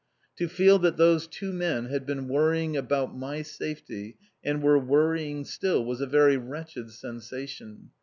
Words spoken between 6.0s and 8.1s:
a very wretched sensation.